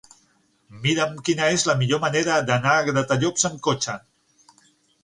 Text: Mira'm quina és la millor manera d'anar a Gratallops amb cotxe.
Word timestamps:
Mira'm 0.85 1.13
quina 1.27 1.49
és 1.57 1.65
la 1.71 1.75
millor 1.83 2.01
manera 2.07 2.41
d'anar 2.49 2.73
a 2.79 2.89
Gratallops 2.91 3.47
amb 3.53 3.65
cotxe. 3.71 4.01